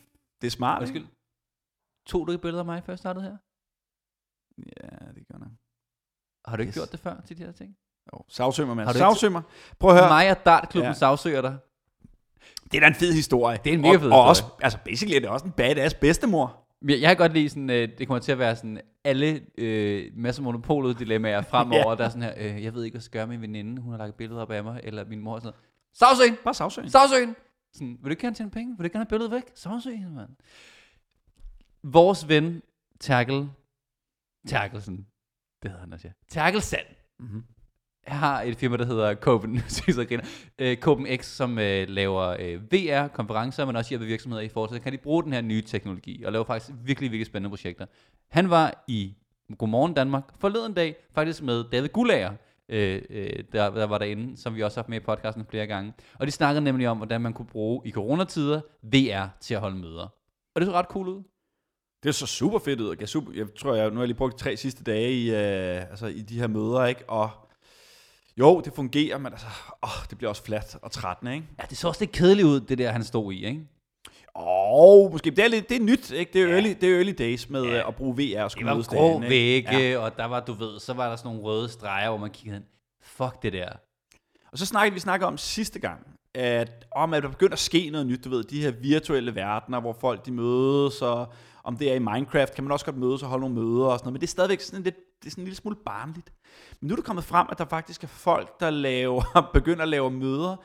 [0.41, 0.81] det er smart.
[0.81, 1.05] Undskyld.
[2.07, 3.37] Tog du ikke billeder af mig, før jeg startede her?
[4.57, 5.51] Ja, det gør nok.
[6.45, 6.75] Har du ikke Yes.
[6.75, 7.75] gjort det før til de her ting?
[8.13, 8.33] Jo, ikke-
[8.99, 9.41] Sagsøg mig.
[9.79, 10.09] Prøv at høre.
[10.09, 10.93] Mig og Dartklubben Ja.
[10.93, 11.57] sagsøger dig.
[12.71, 13.59] Det er da en fed historie.
[13.63, 14.29] Det er en mega og, fed Og historie.
[14.29, 16.65] også, altså basically er det også en badass bedstemor.
[16.87, 20.43] Jeg, kan godt lide sådan, øh, det kommer til at være sådan, alle øh, masser
[20.43, 21.95] monopolet dilemmaer fremover, Ja.
[21.95, 23.81] der er sådan her, øh, jeg ved ikke, hvad jeg skal gøre med min veninde,
[23.81, 25.59] hun har lagt billeder op af mig, eller min mor er sådan noget.
[25.93, 26.39] Sagsøg hende!
[26.43, 26.53] Bare.
[26.89, 27.35] Sagsøg hende!
[27.73, 28.71] Sådan, vil du ikke gerne tjene penge?
[28.71, 29.43] Vil du ikke gerne have billedet væk?
[29.55, 30.29] Sagsøg hende, mand.
[31.83, 32.61] Vores ven,
[32.99, 33.49] Terkel,
[34.47, 34.97] Terkelsen,
[35.63, 36.13] det hedder han også, ja.
[36.29, 36.85] Terkelsand,
[37.19, 37.43] Mm-hmm
[38.07, 39.61] har et firma, der hedder Copen.
[40.59, 44.81] Øh, Copen X, som øh, laver øh, VR-konferencer, men også hjælper virksomheder i forhold til,
[44.81, 47.85] kan de bruge den her nye teknologi, og laver faktisk virkelig, virkelig spændende projekter.
[48.29, 49.13] Han var i
[49.57, 52.31] Godmorgen Danmark forleden dag, faktisk med David Gulager,
[52.69, 55.67] øh, øh, der, der var derinde, som vi også har haft med i podcasten flere
[55.67, 55.93] gange.
[56.19, 59.77] Og de snakkede nemlig om, hvordan man kunne bruge i coronatider VR til at holde
[59.77, 60.07] møder.
[60.55, 61.23] Og det så ret cool ud.
[62.03, 62.95] Det er så super fedt ud.
[62.99, 65.89] Jeg, super, jeg tror, jeg, nu har jeg lige brugt tre sidste dage i, øh,
[65.89, 67.09] altså, i de her møder, ikke?
[67.09, 67.29] Og
[68.39, 69.47] jo, det fungerer, men altså,
[69.83, 71.47] åh, det bliver også fladt og trættende, ikke?
[71.59, 73.61] Ja, det så også lidt kedeligt ud, det der, han stod i, ikke?
[74.33, 76.33] Og måske, det er, lidt, det er nyt, ikke?
[76.33, 77.87] Det er, early, det er early days med ja.
[77.87, 79.97] at bruge VR og Det skulle var mødes grå vægge, ja.
[79.97, 82.53] og der var, du ved, så var der sådan nogle røde streger, hvor man kiggede
[82.53, 82.65] hen.
[83.01, 83.69] Fuck det der.
[84.51, 87.89] Og så snakkede vi snakkede om sidste gang, at om at der begynder at ske
[87.89, 91.91] noget nyt, du ved, de her virtuelle verdener, hvor folk de mødes, og om det
[91.91, 94.13] er i Minecraft, kan man også godt mødes og holde nogle møder og sådan noget,
[94.13, 96.31] men det er stadigvæk sådan lidt, det er sådan en lille smule barnligt.
[96.81, 99.89] Men nu er det kommet frem, at der faktisk er folk, der laver, begynder at
[99.89, 100.55] lave møder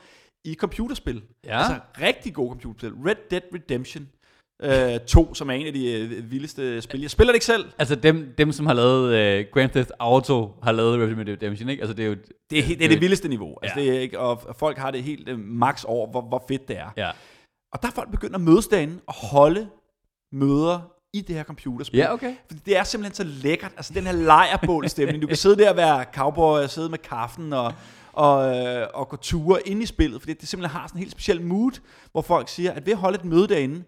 [0.45, 1.23] i computerspil.
[1.45, 1.57] Ja.
[1.57, 2.93] Altså rigtig gode computerspil.
[3.05, 4.07] Red Dead Redemption
[4.61, 7.01] øh, 2, som er en af de øh, vildeste spil.
[7.01, 7.65] Jeg spiller det ikke selv.
[7.77, 9.05] Altså dem, dem som har lavet
[9.39, 11.81] uh, Grand Theft Auto, har lavet Red Dead Redemption, ikke?
[11.81, 12.15] Altså det er jo...
[12.49, 13.57] Det er, det, er det vildeste niveau.
[13.61, 13.85] Altså, Ja.
[13.85, 16.77] det er ikke, og folk har det helt øh, max over, hvor, hvor fedt det
[16.77, 16.89] er.
[16.97, 17.11] Ja.
[17.73, 19.69] Og der er folk begyndt at mødes derinde og holde
[20.31, 21.97] møder i det her computerspil.
[21.97, 22.35] Ja, okay.
[22.47, 23.71] Fordi det er simpelthen så lækkert.
[23.77, 25.21] Altså den her lejrbål stemning.
[25.21, 27.73] Du kan sidde der og være cowboy og sidde med kaffen og,
[28.13, 31.11] og, øh, og gå ture ind i spillet, fordi det simpelthen har sådan en helt
[31.11, 31.71] speciel mood,
[32.11, 33.83] hvor folk siger, at ved at holde et møde derinde,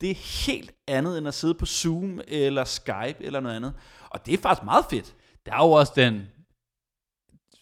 [0.00, 0.14] det er
[0.46, 3.72] helt andet end at sidde på Zoom eller Skype eller noget andet.
[4.10, 5.14] Og det er faktisk meget fedt.
[5.46, 6.26] Der er jo også den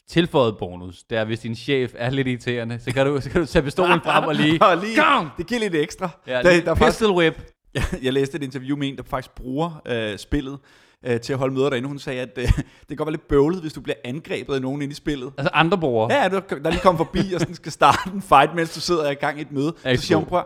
[0.09, 3.41] tilføjet bonus, det er, hvis din chef er lidt irriterende, så kan du, så kan
[3.41, 5.31] du tage pistolen frem og lige, og lige Gang!
[5.37, 6.09] det giver lidt ekstra.
[6.27, 7.56] ja, der, der, der er faktisk, pistol whip.
[8.03, 10.59] jeg læste et interview med en, der faktisk bruger øh, spillet
[11.07, 11.89] øh, til at holde møder derinde.
[11.89, 14.62] Hun sagde, at øh, det kan godt være lidt bøvlet, hvis du bliver angrebet af
[14.62, 15.33] nogen inde i spillet.
[15.39, 16.15] Altså andre bruger.
[16.15, 19.11] Ja, du, der lige kommer forbi og sådan skal starte en fight, mens du sidder
[19.11, 19.75] i gang i et møde.
[19.87, 20.43] Ikke Så siger hun, prøv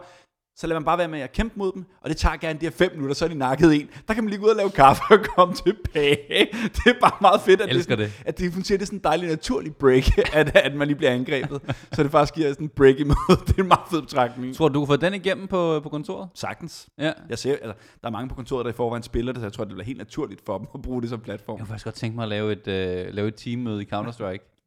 [0.61, 2.65] så lader man bare være med at kæmpe mod dem, og det tager gerne de
[2.67, 3.89] her fem minutter, så er de nakket en.
[4.09, 6.49] Der kan man lige gå ud og lave kaffe og komme tilbage.
[6.77, 8.99] Det er bare meget fedt, at, det, sådan, at det, hun siger, det er sådan
[8.99, 11.61] en dejlig naturlig break, at, at man lige bliver angrebet.
[11.93, 13.41] så det faktisk giver sådan en break i mødet.
[13.47, 14.57] Det er en meget fed betragtning.
[14.57, 16.29] Tror du, du kan få den igennem på, på kontoret?
[16.35, 16.89] Sagtens.
[16.99, 17.13] Ja.
[17.29, 19.53] Jeg ser, altså, der er mange på kontoret, der i forvejen spiller det, så jeg
[19.53, 21.57] tror, det bliver helt naturligt for dem at bruge det som platform.
[21.57, 24.61] Jeg kunne faktisk godt tænke mig at lave et, øh, lave et teammøde i Counter-Strike.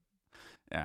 [0.72, 0.84] Ja.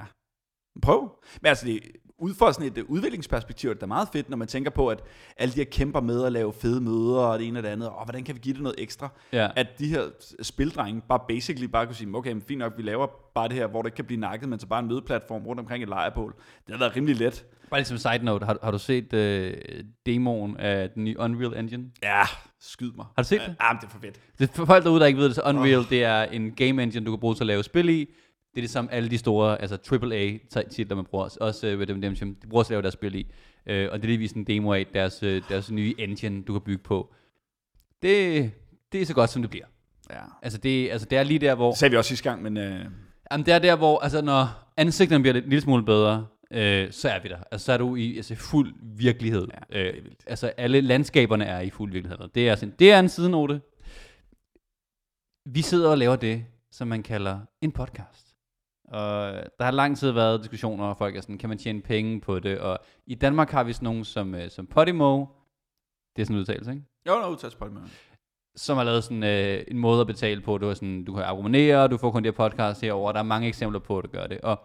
[0.83, 1.11] Prøv.
[1.43, 1.81] Men altså, det,
[2.19, 4.89] ud fra sådan et øh, udviklingsperspektiv, er det er meget fedt, når man tænker på,
[4.89, 5.03] at
[5.37, 7.89] alle de her kæmper med at lave fede møder og det ene og det andet,
[7.89, 9.09] og hvordan kan vi give det noget ekstra?
[9.33, 9.49] Ja.
[9.57, 10.03] At de her
[10.43, 13.67] spildrenge bare basically bare kunne sige, okay, men fint nok, vi laver bare det her,
[13.67, 16.35] hvor det ikke kan blive nakket, men så bare en mødeplatform rundt omkring et lejrebål.
[16.67, 17.45] Det har været rimelig let.
[17.71, 19.55] Bare lige som side note, har, har du set øh,
[20.07, 21.85] demoen af den nye Unreal Engine?
[22.03, 22.23] Ja,
[22.61, 23.07] skyd mig.
[23.17, 23.57] Har du set det?
[23.61, 24.21] Ja, men det er for fedt.
[24.39, 27.07] Det for folk derude, der ikke ved det, så Unreal, det er en game engine,
[27.07, 28.09] du kan bruge til at lave spil i.
[28.55, 31.97] Det er det som alle de store, altså AAA-titler, man bruger, også uh, Red Dead
[31.97, 33.23] Redemption, de bruger til at lave deres spil i.
[33.23, 36.43] Uh, og det er det, vi viste en demo af, deres, uh, deres nye engine,
[36.43, 37.15] du kan bygge på.
[38.03, 38.51] Det,
[38.93, 39.67] det er så godt, som det bliver.
[40.11, 40.23] Ja.
[40.43, 41.71] Altså det, altså det er lige der, hvor...
[41.71, 42.85] Det sagde vi også sidste gang, men øh,
[43.33, 46.93] Jamen, det er der, hvor altså, når ansigterne bliver lidt en lille smule bedre, øh,
[46.93, 47.39] så er vi der.
[47.51, 49.47] Altså, så er du i altså, fuld virkelighed.
[49.73, 52.29] Ja, øh, altså, alle landskaberne er i fuld virkelighed.
[52.35, 53.61] Det er, sådan, det er en sidenote.
[55.47, 58.28] Vi sidder og laver det, som man kalder en podcast.
[58.91, 62.21] Og der har lang tid været diskussioner, og folk er sådan, kan man tjene penge
[62.21, 62.59] på det?
[62.59, 65.27] Og i Danmark har vi sådan nogen som, øh, som Podimo,
[66.17, 66.85] det er sådan en udtalelse, ikke?
[67.07, 67.83] jo, der er det med.
[68.57, 70.59] som har lavet sådan øh, en måde at betale på.
[70.59, 73.13] Du, er sådan, du kan abonnere, du får kun de her podcasts herover.
[73.13, 74.41] Der er mange eksempler på, at du gør det.
[74.41, 74.61] Og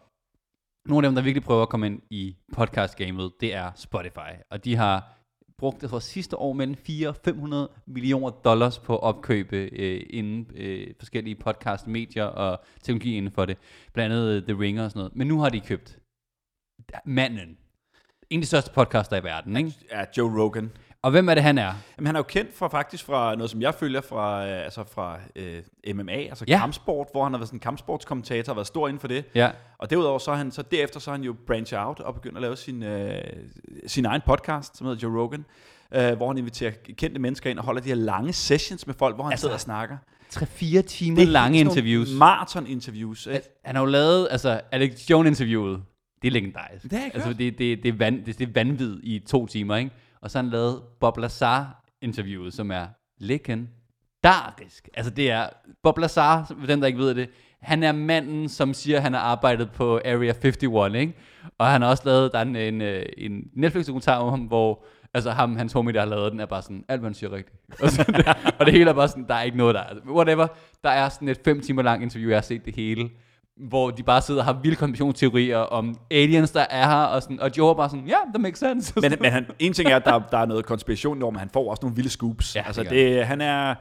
[0.85, 4.31] nogle af dem, der virkelig prøver at komme ind i podcast-gamet, det er Spotify.
[4.49, 5.22] Og de har
[5.63, 10.05] brugt, jeg tror sidste år, mellem 4 og 500 millioner dollars på at opkøbe øh,
[10.09, 13.57] inden øh, forskellige podcast-medier og teknologi inden for det.
[13.93, 15.15] Blandt andet øh, The Ringer og sådan noget.
[15.15, 15.99] Men nu har de købt
[17.05, 17.57] manden.
[18.29, 19.73] En af de største podcaster i verden, ikke?
[19.91, 20.71] Ja, Joe Rogan.
[21.03, 21.73] Og hvem er det, han er?
[21.97, 24.83] Jamen, han er jo kendt fra faktisk fra noget, som jeg følger fra, øh, altså
[24.93, 26.57] fra øh, MMA, altså Ja.
[26.59, 29.25] kampsport, hvor han har været sådan en kampsportskommentator og været stor inden for det.
[29.35, 32.13] Ja, Og derudover så er han, så derefter så er han jo branch out og
[32.13, 33.21] begyndt at lave sin, øh,
[33.87, 35.45] sin egen podcast, som hedder Joe Rogan,
[35.95, 39.15] øh, hvor han inviterer kendte mennesker ind og holder de her lange sessions med folk,
[39.15, 39.97] hvor han Altså, sidder og snakker.
[40.33, 42.09] 3-4 timer lange interviews.
[42.17, 43.27] Marathon-interviews.
[43.27, 43.41] ikke?
[43.65, 45.81] Han har jo lavet, altså Alex Jones-interviewet,
[46.21, 46.83] det er legendarisk.
[46.83, 49.75] Det jeg altså, det, det, det, er van, det, det er vanvid i to timer,
[49.75, 49.91] ikke?
[50.23, 52.85] Og så har han lavet Bob Lazar-interviewet, som er
[53.17, 54.89] legendarisk.
[54.93, 55.47] Altså det er,
[55.83, 57.29] Bob Lazar, for dem der ikke ved det,
[57.61, 61.13] han er manden, som siger, at han har arbejdet på Area 51, ikke?
[61.57, 64.85] Og han har også lavet, der er en, en, øh, en Netflix-dokumentar om ham, hvor
[65.13, 67.31] altså ham, hans homie, der har lavet den, er bare sådan, alt hvad han siger
[67.31, 67.57] rigtigt.
[67.81, 68.25] Og, sådan,
[68.59, 69.81] og det hele er bare sådan, der er ikke noget der.
[69.81, 70.47] er, altså, whatever,
[70.83, 73.09] der er sådan et fem timer lang interview, jeg har set det hele,
[73.57, 77.39] hvor de bare sidder og har vilde konspirationsteorier om aliens, der er her, og, sådan,
[77.39, 78.93] og Joe er bare sådan, ja, yeah, that makes sense.
[79.01, 81.49] Men, men han, en ting er, at der, der er noget konspiration over, men han
[81.49, 82.55] får også nogle vilde scoops.
[82.55, 83.75] Ja, det altså gør det, han er...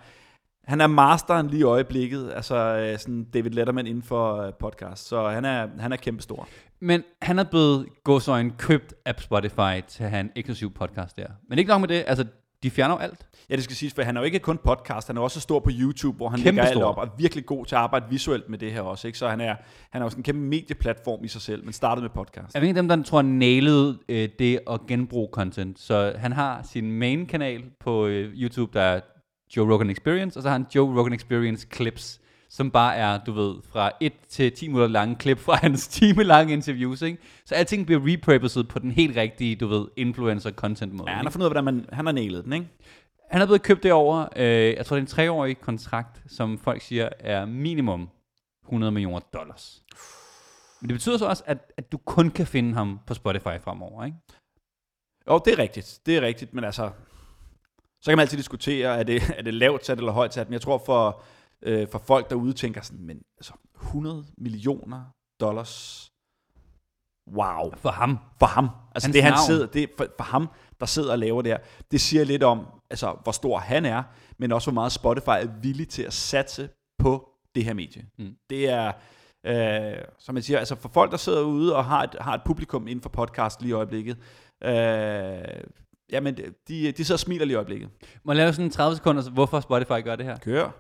[0.63, 5.09] Han er masteren lige i øjeblikket, altså øh, sådan David Letterman inden for øh, podcast,
[5.09, 6.49] så han er, han er kæmpestor.
[6.81, 11.27] Men han er blevet gåsøjne købt af Spotify til en eksklusiv podcast der.
[11.49, 12.25] Men ikke nok med det, altså
[12.63, 13.27] de fjerner jo alt.
[13.51, 15.61] Ja, det skal siges, for han er jo ikke kun podcast, han er også stor
[15.61, 18.07] på YouTube, hvor han Kæmpe lægger alt op, og er virkelig god til at arbejde
[18.11, 19.19] visuelt med det her også, ikke?
[19.19, 19.55] Så han er,
[19.91, 22.55] han er også en kæmpe medieplatform i sig selv, men startede med podcast.
[22.55, 25.81] Jeg er en af dem, der tror, han nailede øh, det at genbruge content.
[25.81, 29.01] Så han har sin main kanal på øh, YouTube, der er
[29.57, 32.21] Joe Rogan Experience, og så har han Joe Rogan Experience Clips,
[32.53, 36.23] som bare er, du ved, fra 1 til 10 minutter lange klip fra hans time
[36.23, 37.19] lange interviews, ikke?
[37.45, 41.11] Så alting bliver repurposed på den helt rigtige, du ved, influencer content måde.
[41.11, 42.69] Ja, han har fundet ud af, hvordan man, han har nailet den, ikke?
[43.31, 46.59] Han er blevet købt det over, øh, jeg tror det er en treårig kontrakt, som
[46.59, 48.09] folk siger er minimum
[48.65, 49.83] 100 millioner dollars.
[50.81, 54.05] Men det betyder så også, at, at du kun kan finde ham på Spotify fremover,
[54.05, 54.17] ikke?
[55.31, 56.91] Jo, det er rigtigt, det er rigtigt, men altså,
[58.01, 60.53] så kan man altid diskutere, er det, er det lavt sat eller højt sat, men
[60.53, 61.23] jeg tror for,
[61.63, 65.05] øh, for folk derude tænker sådan, men altså 100 millioner
[65.41, 66.09] dollars,
[67.31, 68.19] wow, For ham.
[68.39, 68.69] for ham.
[68.95, 69.47] Altså Hans det han navn.
[69.47, 70.49] sidder, det er for, for ham,
[70.81, 71.59] der sidder og laver det her,
[71.91, 74.03] det siger lidt om, altså hvor stor han er,
[74.39, 78.07] men også hvor meget Spotify er villig til at satse på det her medie.
[78.19, 78.37] Mm.
[78.51, 78.93] Det er,
[79.47, 82.41] Øh, som jeg siger, altså for folk, der sidder ude og har et, har et
[82.45, 84.17] publikum inden for podcast lige i øjeblikket,
[84.65, 85.65] øh,
[86.13, 86.37] jamen
[86.69, 87.89] de, de sidder og smiler lige i øjeblikket.
[88.25, 90.37] Må jeg lave sådan 30 sekunder, hvorfor Spotify gør det her?
[90.39, 90.71] Kør.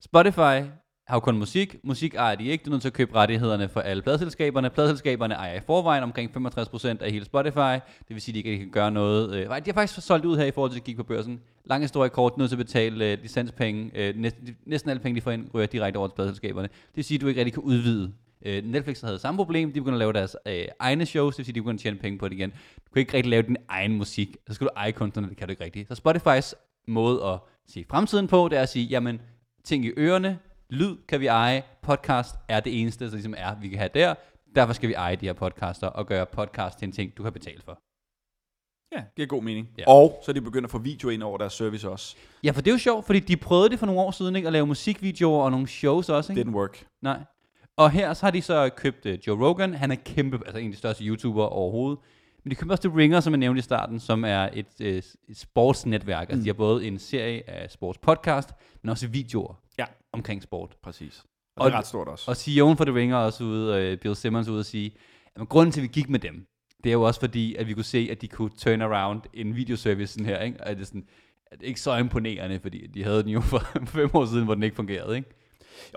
[0.00, 0.70] Spotify
[1.10, 1.76] har jo kun musik.
[1.84, 2.64] Musik ejer de ikke.
[2.64, 4.70] Du er nødt til at købe rettighederne for alle pladselskaberne.
[4.70, 7.74] Pladselskaberne ejer i forvejen omkring 65% af hele Spotify.
[8.08, 9.34] Det vil sige, at de ikke kan gøre noget.
[9.34, 11.40] Øh, de har faktisk solgt ud her i forhold til at kigge på børsen.
[11.64, 13.90] Lang historie kort, nødt til at betale uh, licenspenge.
[13.94, 16.68] Øh, uh, næsten, næsten alle penge, de får ind, ryger direkte over til pladselskaberne.
[16.68, 18.12] Det vil sige, at du ikke rigtig kan udvide.
[18.46, 19.72] Uh, Netflix havde samme problem.
[19.72, 21.34] De begyndte at lave deres uh, egne shows.
[21.34, 22.50] Det vil sige, at de begyndte at tjene penge på det igen.
[22.50, 24.36] Du kan ikke rigtig lave din egen musik.
[24.48, 25.88] Så skal du eje kunstnerne, det kan du ikke rigtigt.
[25.88, 26.54] Så Spotifys
[26.88, 29.20] måde at se fremtiden på, det er at sige, jamen,
[29.64, 30.38] ting i ørerne,
[30.70, 34.14] lyd kan vi eje, podcast er det eneste, der ligesom er, vi kan have der.
[34.54, 37.32] Derfor skal vi eje de her podcaster og gøre podcast til en ting, du kan
[37.32, 37.80] betale for.
[38.92, 39.68] Ja, det giver god mening.
[39.78, 39.82] Ja.
[39.86, 39.92] Ja.
[39.92, 42.16] Og så er de begyndt at få video ind over deres service også.
[42.44, 44.46] Ja, for det er jo sjovt, fordi de prøvede det for nogle år siden, ikke?
[44.46, 46.50] At lave musikvideoer og nogle shows også, ikke?
[46.50, 46.86] Didn't work.
[47.02, 47.20] Nej.
[47.76, 49.74] Og her så har de så købt uh, Joe Rogan.
[49.74, 51.98] Han er kæmpe, altså en af de største YouTubere overhovedet.
[52.44, 54.86] Men de købte også The Ringer, som jeg nævnte i starten, som er et, uh,
[54.86, 56.30] et sportsnetværk.
[56.30, 58.48] Altså de har både en serie af sportspodcast,
[58.82, 59.84] men også videoer Ja.
[60.12, 60.76] omkring sport.
[60.82, 61.24] Præcis.
[61.56, 62.30] Og, Og det er ret stort også.
[62.30, 64.92] Og CEO'en for The Ringer er også ude, uh, Bill Simmons ude og sige,
[65.36, 66.46] at grunden til, at vi gik med dem,
[66.84, 69.56] det er jo også fordi, at vi kunne se, at de kunne turn around en
[69.56, 70.60] videoservice sådan her, ikke?
[70.64, 71.06] Og det er sådan,
[71.46, 74.44] at det er ikke så imponerende, fordi de havde den jo for fem år siden,
[74.44, 75.28] hvor den ikke fungerede, ikke?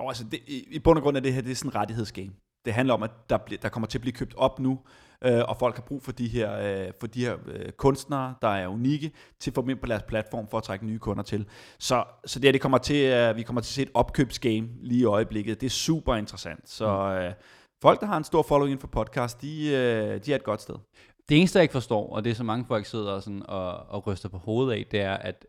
[0.02, 1.76] Jo, altså det, i, i bund og grund er det her, det er sådan en
[1.76, 2.32] rettighedsgame.
[2.66, 4.80] Det handler om, at der, bliver, der kommer til at blive købt op nu,
[5.24, 8.48] øh, og folk har brug for de her, øh, for de her øh, kunstnere, der
[8.48, 11.24] er unikke, til at få dem ind på deres platform for at trække nye kunder
[11.24, 11.46] til.
[11.80, 14.70] Så, så det, her, det kommer til, øh, vi kommer til at se et opkøbsgame
[14.82, 15.62] lige i øjeblikket.
[15.62, 16.70] Det er super interessant.
[16.70, 17.34] Så øh,
[17.82, 20.62] folk, der har en stor following inden for podcast, de, øh, de er et godt
[20.62, 20.76] sted.
[21.30, 24.08] Det eneste, jeg ikke forstår, og det er så mange folk sidder sådan og, og
[24.08, 25.46] ryster på hovedet af, det er, at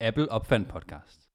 [0.00, 1.28] Apple opfandt podcast.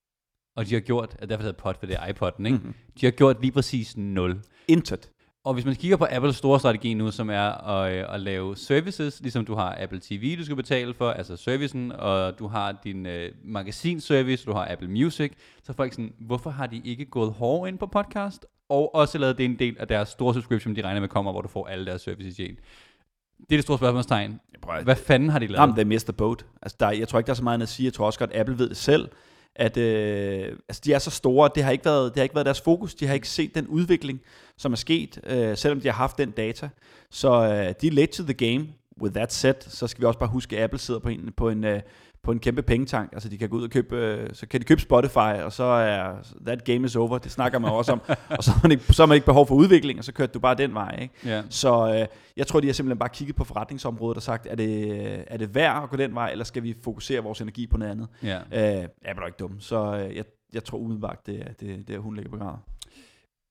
[0.57, 2.57] Og de har gjort, at derfor hedder pod, for det er iPod'en, ikke?
[2.57, 2.73] Mhm.
[3.01, 4.41] De har gjort lige præcis nul.
[4.67, 5.11] Intet.
[5.47, 8.55] Og hvis man kigger på Apples store strategi nu, som er at, øh, at lave
[8.55, 12.75] services, ligesom du har Apple TV, du skal betale for, altså servicen, og du har
[12.83, 15.31] din øh, magasinservice, du har Apple Music,
[15.63, 19.17] så er folk sådan, hvorfor har de ikke gået hårdt ind på podcast, og også
[19.17, 21.67] lavet det en del af deres store subscription, de regner med kommer, hvor du får
[21.67, 22.55] alle deres services i en.
[23.37, 24.39] Det er det store spørgsmålstegn.
[24.83, 25.61] Hvad fanden har de lavet?
[25.61, 26.45] Jamen, they missed the boat.
[26.61, 27.85] Altså, der, jeg tror ikke, der er så meget at sige.
[27.85, 29.09] Jeg tror også godt, at Apple ved det selv,
[29.57, 32.45] at øh, altså, de er så store, det har, ikke været, det har ikke været
[32.45, 32.95] deres fokus.
[32.95, 34.21] De har ikke set den udvikling,
[34.57, 36.69] som er sket, øh, selvom de har haft den data.
[37.09, 38.67] Så øh, de er late to the game.
[39.01, 41.49] With that said, så skal vi også bare huske, at Apple sidder på en, på
[41.49, 41.81] en, øh,
[42.23, 43.09] på en kæmpe pengetank.
[43.13, 45.63] Altså, de kan gå ud og købe, øh, så kan de købe Spotify, og så
[45.63, 47.17] er that game is over.
[47.17, 48.01] Det snakker man også om.
[48.37, 50.33] og så har man ikke, så har man ikke behov for udvikling, og så kørte
[50.33, 51.13] du bare den vej, ikke?
[51.25, 51.43] Ja.
[51.49, 52.07] Så øh,
[52.37, 55.37] jeg tror, de har simpelthen bare kigget på forretningsområdet og sagt, er det, øh, er
[55.37, 58.07] det værd at gå den vej, eller skal vi fokusere vores energi på noget andet?
[58.23, 58.37] ja.
[58.37, 61.99] Øh, jeg er ikke dum, så jeg, jeg tror umiddelbart, det er, det, det er
[61.99, 62.55] hun ligger grad.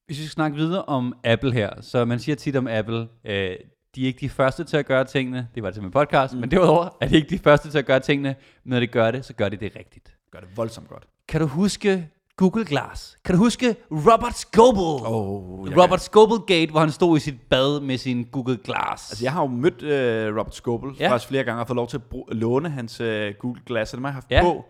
[0.07, 3.57] Hvis vi skal snakke videre om Apple her, så man siger tit om Apple, øh,
[3.97, 6.35] de er ikke de første til at gøre tingene, det var det til min podcast,
[6.35, 6.41] mm.
[6.41, 9.11] men derudover er de ikke de første til at gøre tingene, men når de gør
[9.11, 10.17] det, så gør de det rigtigt.
[10.33, 11.05] Gør det voldsomt godt.
[11.29, 13.19] Kan du huske Google Glass?
[13.25, 15.07] Kan du huske Robert Scoble?
[15.09, 19.11] Oh, Robert Scoble Gate, hvor han stod i sit bad med sin Google Glass.
[19.11, 21.11] Altså, jeg har jo mødt øh, Robert Scoble Ja.
[21.13, 23.97] faktisk flere gange, og fået lov til at bruge, låne hans øh, Google Glass, og
[23.97, 24.43] dem har jeg haft Ja.
[24.43, 24.65] på.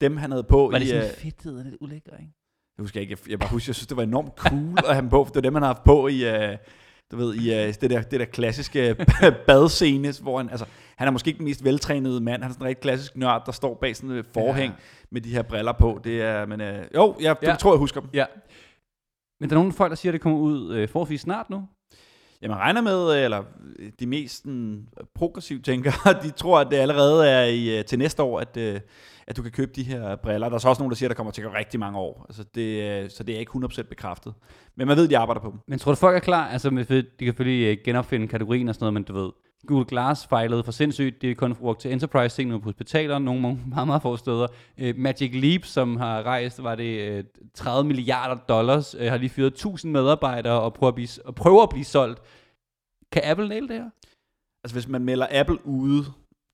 [0.00, 0.88] Dem han havde på var det i...
[0.88, 2.32] sådan Øh, fedtet og lidt ulækker, ikke?
[2.78, 5.00] jeg husker ikke, jeg, jeg bare husker, jeg synes, det var enormt cool at have
[5.00, 6.24] dem på, for det var dem, han har haft på i...
[6.34, 6.56] Øh,
[7.12, 8.96] du ved, i øh, det, der, det der klassiske
[9.46, 12.64] badscene, hvor han, altså, han er måske ikke den mest veltrænede mand, han er sådan
[12.64, 14.78] en rigtig klassisk nørd, der står bag sådan et forhæng Ja.
[14.80, 15.06] ja.
[15.10, 16.00] med de her briller på.
[16.04, 17.50] Det er, men øh, jo, jeg, Ja.
[17.50, 17.56] ja.
[17.56, 18.10] tror, jeg husker dem.
[18.14, 18.24] Ja.
[19.40, 21.62] Men der er nogle folk, der siger, at det kommer ud øh, forholdsvis snart nu.
[22.42, 23.42] Jamen regner med, øh, eller
[24.00, 24.46] de mest
[25.14, 28.56] progressive tænkere, de tror, at det allerede er i, til næste år, at,
[29.26, 30.48] at du kan købe de her briller.
[30.48, 31.98] Der er så også nogen, der siger, at der kommer til at gå rigtig mange
[31.98, 32.26] år.
[32.28, 34.34] Altså det, øh, så det er ikke 100% bekræftet.
[34.76, 35.58] Men man ved, at de arbejder på dem.
[35.68, 36.48] Men tror du, folk er klar?
[36.48, 39.30] Altså, med- de kan selvfølgelig øh, genopfinde kategorien og sådan noget, men du ved,
[39.66, 41.22] Google Glass fejlede for sindssygt.
[41.22, 44.16] Det er kun brugt til enterprise ting nu på hospitaler, nogle mange- meget, meget få
[44.16, 44.46] steder.
[44.82, 49.46] Uh, Magic Leap, som har rejst, var det uh, 30 milliarder dollars, har lige fyret
[49.52, 52.20] 1000 medarbejdere og prøver at blive, og prøver at blive solgt.
[53.12, 53.90] Kan Apple nail det her?
[54.64, 56.04] Altså hvis man melder Apple ude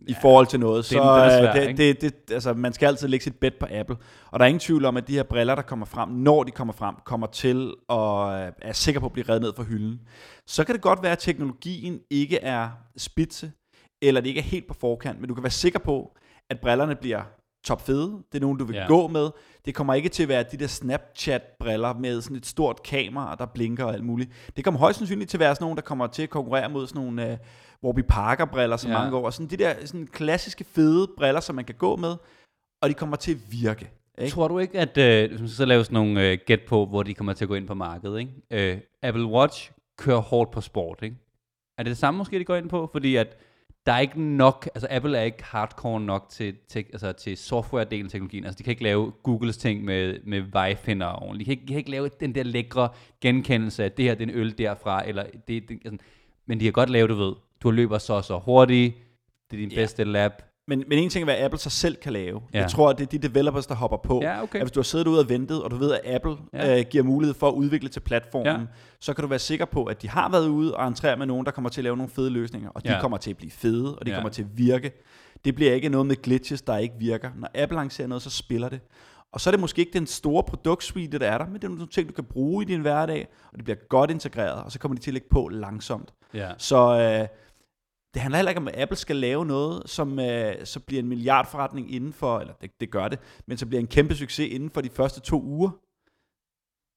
[0.06, 2.86] i forhold til noget, det er- så øh, svær, det, det, det, altså, man skal
[2.86, 3.96] altid lægge sit bet på Apple.
[4.30, 6.50] Og der er ingen tvivl om, at de her briller, der kommer frem, når de
[6.50, 7.96] kommer frem, kommer til at
[8.46, 10.00] øh, er sikker på at blive reddet ned fra hylden.
[10.46, 13.52] Så kan det godt være, at teknologien ikke er spidse,
[14.02, 16.16] eller det ikke er helt på forkant, men du kan være sikker på,
[16.50, 17.20] at brillerne bliver
[17.64, 18.10] top fede.
[18.32, 18.86] Det er nogen, du vil Ja.
[18.86, 19.30] gå med.
[19.64, 23.46] Det kommer ikke til at være de der Snapchat-briller med sådan et stort kamera, der
[23.46, 24.30] blinker og alt muligt.
[24.56, 26.86] Det kommer højst sandsynligt til at være sådan nogle, der kommer til at konkurrere mod
[26.86, 27.38] sådan nogle uh,
[27.84, 28.98] Warby Parker-briller, som Ja.
[28.98, 29.24] mange går.
[29.26, 32.14] Og sådan de der sådan klassiske fede briller, som man kan gå med,
[32.82, 33.90] og de kommer til at virke.
[34.18, 34.32] Ikke?
[34.34, 37.32] Tror du ikke, at øh, så laver sådan nogle øh, gæt på, hvor de kommer
[37.32, 38.32] til at gå ind på markedet, ikke?
[38.72, 41.16] Øh, Apple Watch kører hårdt på sport, ikke?
[41.78, 42.88] Er det det samme måske, de går ind på?
[42.92, 43.36] Fordi at
[43.86, 48.04] der er ikke nok, altså Apple er ikke hardcore nok til, til, altså til software-delen
[48.04, 48.44] af teknologien.
[48.44, 51.38] Altså de kan ikke lave Googles ting med, med vejfinder ordentligt.
[51.38, 52.88] De kan, ikke, de kan ikke lave den der lækre
[53.20, 55.98] genkendelse af, det her det er en øl derfra, eller det, det altså,
[56.46, 58.94] men de kan godt lave, du ved, du løber så og så hurtigt,
[59.50, 59.76] det er din Ja.
[59.76, 60.32] bedste lab.
[60.68, 62.40] Men, men en ting er, hvad Apple så selv kan lave.
[62.54, 62.58] Ja.
[62.60, 64.20] Jeg tror, at det er de developers, der hopper på.
[64.22, 64.58] Ja, okay.
[64.58, 66.78] At hvis du har siddet ude og ventet, og du ved, at Apple Ja.
[66.78, 68.58] øh, giver mulighed for at udvikle til platformen, Ja.
[69.00, 71.46] så kan du være sikker på, at de har været ude og entrere med nogen,
[71.46, 73.00] der kommer til at lave nogle fede løsninger, og de Ja.
[73.00, 74.16] kommer til at blive fede, og de ja.
[74.16, 74.92] kommer til at virke.
[75.44, 77.30] Det bliver ikke noget med glitches, der ikke virker.
[77.36, 78.80] Når Apple lancerer noget, så spiller det.
[79.32, 81.68] Og så er det måske ikke den store produktsuite, der er der, men det er
[81.68, 84.78] nogle ting, du kan bruge i din hverdag, og det bliver godt integreret, og så
[84.78, 86.14] kommer de til at lægge på langsomt.
[86.34, 86.48] Ja.
[86.58, 86.76] Så
[87.22, 87.28] øh,
[88.14, 91.08] det handler heller ikke om, at Apple skal lave noget, som øh, så bliver en
[91.08, 94.70] milliardforretning inden for, eller det, det gør det, men så bliver en kæmpe succes inden
[94.70, 95.70] for de første to uger.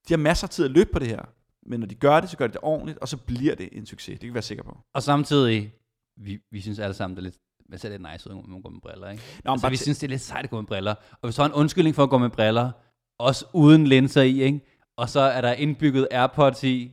[0.07, 1.21] De har masser af tid at løbe på det her,
[1.65, 3.85] men når de gør det, så gør de det ordentligt, og så bliver det en
[3.85, 4.13] succes.
[4.13, 4.77] Det kan vi være sikre på.
[4.93, 5.73] Og samtidig,
[6.17, 7.37] vi, vi synes alle sammen, det er lidt,
[7.71, 9.23] det ser lidt nice ud, når man går med briller, ikke?
[9.43, 10.91] Nå, altså, vi synes, det er lidt sejt at gå med briller.
[11.11, 12.71] Og hvis du har en undskyldning for at gå med briller,
[13.19, 14.61] også uden linser i, ikke?
[14.97, 16.91] Og så er der indbygget AirPods i,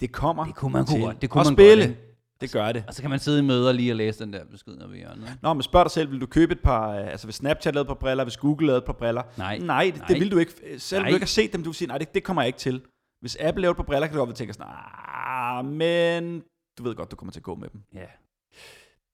[0.00, 1.22] Det kommer det kunne man til godt.
[1.22, 1.84] Det kunne at man spille.
[1.86, 2.11] godt, ikke?
[2.42, 2.84] Det gør det.
[2.88, 4.96] Og så kan man sidde i møder lige og læse den der besked nede ved
[4.96, 5.38] hjørnet.
[5.42, 7.84] Nå, men spørg dig selv, vil du købe et par, øh, altså hvis Snapchat lavede
[7.84, 9.22] et par briller, hvis Google lavede et par briller?
[9.38, 9.58] Nej.
[9.58, 10.06] Nej, det, Nej.
[10.08, 10.52] det vil du ikke.
[10.78, 11.10] Selvom Nej.
[11.10, 12.82] du ikke har set dem, du vil sige, nej, det, det kommer jeg ikke til.
[13.20, 16.42] Hvis Apple laver et par briller, kan du godt tænke sådan, ah, men
[16.78, 17.80] du ved godt, du kommer til at gå med dem.
[17.94, 18.06] Ja.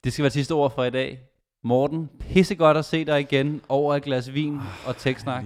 [0.05, 1.21] Det skal være sidste ord for i dag.
[1.65, 5.45] Morten, pissegodt at se dig igen over et glas vin og tekstsnak.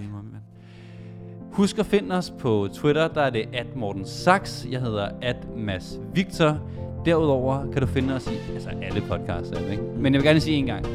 [1.52, 4.66] Husk at finde os på Twitter, der er det at Morten Sachs.
[4.70, 6.60] Jeg hedder at Mads Victor.
[7.06, 9.82] Derudover kan du finde os i altså alle podcasts ikke?
[9.96, 10.86] Men jeg vil gerne sige en gang.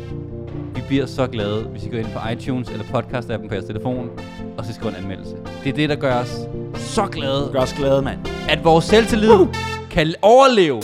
[0.75, 4.09] Vi bliver så glade, hvis I går ind på iTunes eller podcast-appen på jeres telefon,
[4.57, 5.35] og så skriver en anmeldelse.
[5.63, 8.19] Det er det, der gør os så glade, Gør os glade, mand.
[8.49, 9.45] at vores selvtillid
[9.91, 10.81] kan overleve